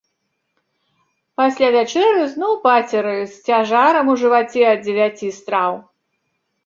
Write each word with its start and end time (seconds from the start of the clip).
Пасля 1.41 1.67
вячэры 1.75 2.23
зноў 2.33 2.57
пацеры 2.65 3.13
з 3.35 3.37
цяжарам 3.51 4.05
у 4.15 4.19
жываце 4.23 4.61
ад 4.73 4.79
дзевяці 4.87 5.27
страў. 5.41 5.73